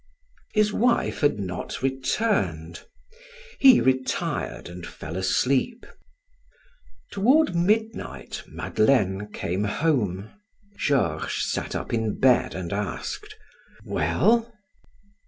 [0.55, 2.85] His wife had not returned.
[3.59, 5.85] He retired and fell asleep.
[7.11, 10.31] Toward midnight Madeleine came home.
[10.75, 13.35] Georges sat up in bed and asked:
[13.85, 14.51] "Well?"